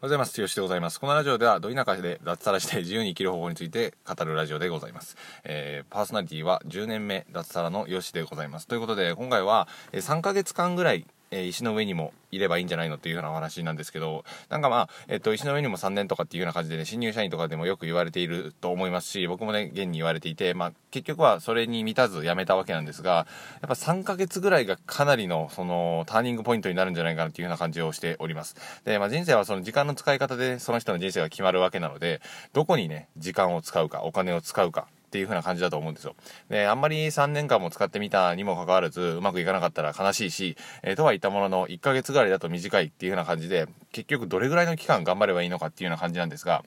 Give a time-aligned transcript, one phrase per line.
[0.00, 0.40] おはようございます。
[0.40, 1.00] よしでございます。
[1.00, 5.16] このラジオでは、ど田舎で脱サラして自由に生きる方法について語るラジオでございます。
[5.42, 8.68] えー、パーソナリティは10年目脱サラのよしでございます。
[8.68, 28.56] ということで、今回は、3ヶ月間ぐらいえ、石の上にもいればいいんじゃないのっていうようなお話なんですけど、なんかまあ、えっ、と、石の上にも3年とかっていうような感じでね、新入社員とかでもよく言われていると思いますし、僕もね、現に言われていて、まあ、結局はそれに満たず辞めたわけなんですが、やっぱ3ヶ月ぐらいがかなりの、その、ターニングポイントになるんじゃないかなっていうような感じをしております。
[28.84, 32.20] で、まあ、人生はその時間の使い方でその人の人生が決まるわけなので、
[32.52, 36.14] どこにね、時間を使うか、お金を使うか、っていう風な感じだと思うんですよ。
[36.50, 46.62] で、あんまり3年間も使ってみたにもかかわらず、うまくいかなかったら悲しいし、えー、とは言ったものの、1ヶ月ぐらいだと短いっていう風な感じで、結局どれぐらいの期間頑張ればいいのかっていうような感じなんですが、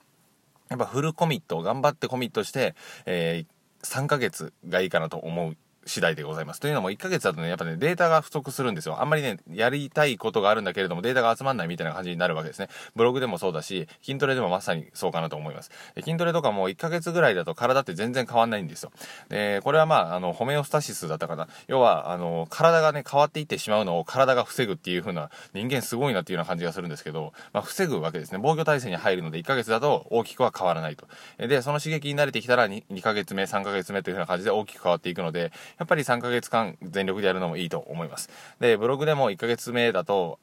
[0.70, 2.74] やっぱフルコミット、頑張ってコミットして、
[3.06, 6.60] えー、3ヶ月がいいかなと思う次第でございます。
[6.60, 9.02] というのも1ヶ月だとね、やっぱね、データが不足するんですよ。
[9.02, 12.70] あんまりね、やりたいことがあるんだけれども、データが集まんないみたいな感じになるわけですね。
[12.96, 15.72] ブログでもそうだし、筋トレでもまさにそうかなと思います。
[16.04, 18.92] 筋トレとかも1ヶ月ぐらいだと体って全然変わんないんですよ。
[19.30, 21.48] で、これはまあ、あの、ホメオスタシスだったかな。
[21.68, 28.40] 要は、あの、体がね、変わっていってしまうのを体が防ぐっていう風な、人間すごいなっていうような感じがするんですけど、まあ、防ぐわけですね。
[28.42, 31.08] 防御体制に入るので1ヶ月だと大きくは変わらないと。
[31.38, 38.30] で、その刺激に慣れてきたら 2, 2ヶ月目、3ヶ月目という風な感じで大きく変わっていくので、やっぱり3ヶ月間全力でやるのもいいと思います。
[38.60, 40.40] で、ブログでも1ヶ月目だと、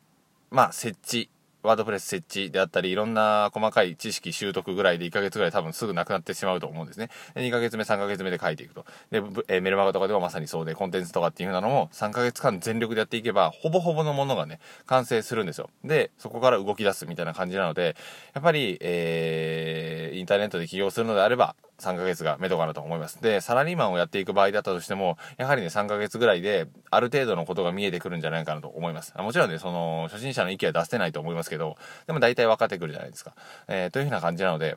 [0.51, 1.31] まあ、設置、
[1.63, 7.11] ワードプレス設置であったり、いろんな細かい知識習得ぐらいで1ヶ月ぐらい多分すぐなくなってしまうと思うんですね。
[7.35, 8.87] で、2ヶ月目、3ヶ月目で書いていくと。
[9.11, 15.69] で、えメルマガとかでもまさにそうで、コンテンツとかっていうふうなのも3ヶ月間全力でやっていけば、ほぼほぼのものがね、完成するんですよ。
[15.85, 17.97] で、そこから動き出すみたいな感じなので、
[18.35, 23.23] やっぱり、えー、インターネットで起業するのであれば、3ヶ月が目処かなと思います。
[23.23, 29.15] で、サラリーマンをやっていく場合だったとしても、やはりね、3ヶ月ぐらいで、ある程度のことが見えてくるんじゃないかなと思います。
[29.17, 33.35] もちろんね、その、初心者の息は出せないと思いますけど、でも大体分かってくるじゃないですか。
[33.69, 34.77] えー、というふうな感じなので、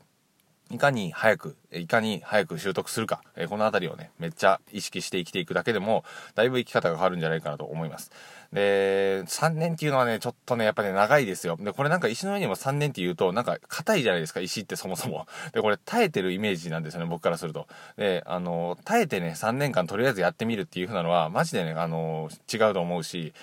[0.72, 8.12] いかに早く、いかに早く習得するか、え、このあたりをね、めっちゃ意識して生きていくだけでも、だいぶ生き方が変わるんじゃないかなと思います。
[8.54, 11.58] で、3年っていうのはね、ちょっとね、やっぱね、長いですよ。
[11.60, 15.28] で、これなんか石の上にも3年って言うと、なんか硬いじゃないですか、石ってそもそも。
[15.54, 17.68] で、これ耐えてるイメージなんですよね、僕からすると。
[17.98, 23.34] で、あの、耐えてね、3年間とりあえずやってみるっていう風なのは、マジでね、あの、違うと思うし、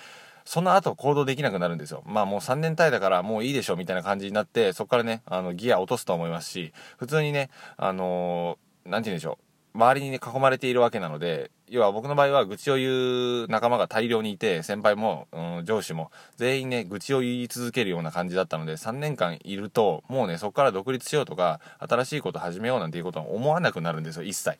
[0.49, 2.01] その後行動できなくなるんですよ。
[2.07, 9.37] まあもう3年耐えたからもういいでしょみたいな感じになって、そこからね、あの、ギア落とすと思いますし、普通にね、あのー、なんて言うんでしょ
[9.75, 9.77] う。
[9.77, 24.57] 周りにね、囲まれているわけなので、要は僕の場合は愚痴を言う仲間が大量にいて、先輩も、うん、上司も、全員ね、愚痴を言い続けるような感じだったので、3年間いると、もうね、そこから独立しようとか、新しいこと始めようなんていうことは思わなくなるんですよ、一切。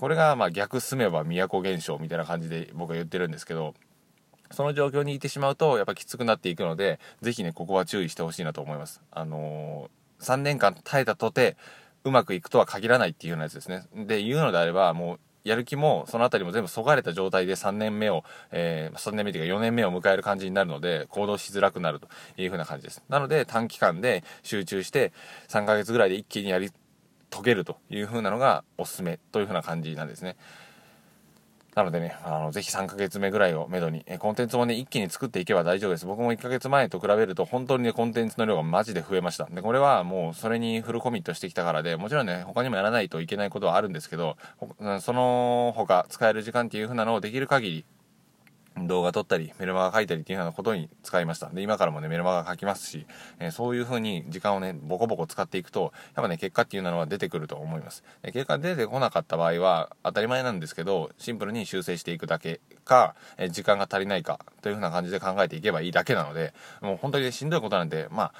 [0.00, 3.74] これが、まあ逆進めば都現象みたいな感じで僕は言ってるんですけど、
[4.50, 9.00] その状況にいてしまうと、やっぱきつくなっていくので、ぜひね、ここは注意してほしいなと思います。
[9.10, 11.56] あのー、3年間耐えたとて、
[12.04, 13.84] うまくいくとは限らないっていうようなやつですね。
[13.94, 23.02] で、言うのであれば、もう、やる気も、そのあたりも全部そがれた状態で3年目を、えー、3年目というか4年目を迎える感じになるので、行動しづらくなるというふうな感じです。
[23.08, 25.12] なので、短期間で集中して、
[25.48, 26.70] 3ヶ月ぐらいで一気にやり
[27.30, 30.36] 遂げるというふうなのがおすすめというふうな感じなんですね。
[31.80, 36.04] なのでね、あの、ぜひ3ヶ月目ぐらいをめどに、えコンテンツもね、一気に作っていけば大丈夫です。
[36.04, 39.46] 僕も1ヶ月前と比べると、本当にね、コンテンツの量がマジで増えました。
[39.46, 44.36] で、これはもう、それにフルコミットしてきたからで、もちろんね、他にもやらないといけないことはあるんですけど、
[45.00, 47.84] その他、使える時間っていう風なのをできる限り、
[48.86, 51.48] 動画撮ったり、メルマガ書いたりっていうようなことに使いました。
[51.50, 53.06] で、今からもね、メルマガ書きますし、
[53.38, 58.04] えー、そういうふうに時間をね、ボコボコ使っていくと、やっぱね、結果っていうのは出てくると思います。
[58.22, 68.32] で結果出てこなかった場合は、当たり前なんですけど、シンプルに修正していくだけか、えー、時間が足りないか、というふうな感じで考えていけばいいだけなので、もう本当に、ね、しんどいことなんで、まあ、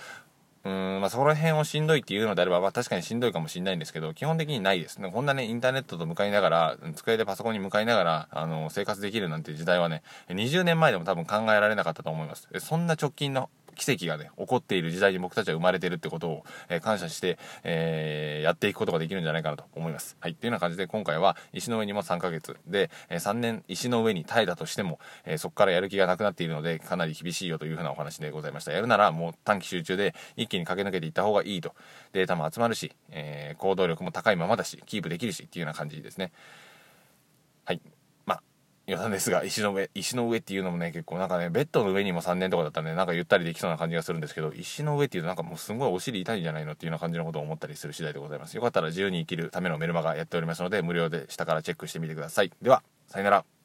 [0.63, 5.11] うん、まあ、そこら辺をしんどいっていうのであれば、まあ、確かにしんどいかもしれないんですけど、基本的にないですね。
[5.11, 12.47] こんなね、インターネットと向かいながら、机でパソコンに向かいながら、あの、生活できるなんて時代はね、20年前でも多分考えられなかったと思います。
[12.59, 13.49] そんな直近の
[13.81, 20.19] 奇跡がね、起こっている時代に僕たちは生まれてるってことを、え、感謝して、えー、やっていくことができるんじゃないかなと思います。
[20.21, 20.33] はい。
[20.33, 28.73] っていうような感じで今回は石の上にも3ヶ月で、え、3年石の上に耐えたとしても、えそこからやる気がなくなっているのでかなり厳しいよというふうなお話でございました。
[28.73, 31.75] やるならもう短期集中で一気に駆け抜けていった方がいいと。
[32.13, 36.33] データも集まるし、え行動力も高いままだし、キープできるしっていうような感じですね。
[37.65, 37.81] はい。
[38.93, 48.55] 余談ですが、石の上、石の上っていうのもね、結構なんかね、ベッドの上にも3年とかだったらね、なんかゆったりできそうな感じがするんですけど、石の上っていうとなんかもうすごいお尻痛いんじゃないのっていうような感じのことを思ったりする次第でございます。
[48.55, 52.51] よかったら自由に生きるためのメルマガやっておりますので、無料で下からチェックしてみてください。
[52.63, 53.60] では、さよなら。